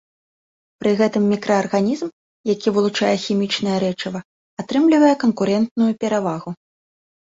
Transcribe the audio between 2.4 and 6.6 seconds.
які вылучае хімічнае рэчыва, атрымлівае канкурэнтную перавагу.